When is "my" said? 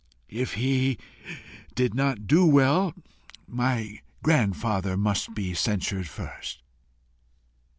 3.45-3.99